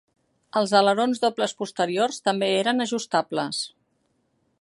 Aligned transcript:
Els 0.59 0.71
alerons 0.79 1.19
dobles 1.25 1.53
posteriors 1.59 2.17
també 2.29 2.49
eren 2.63 2.85
ajustables. 2.87 3.61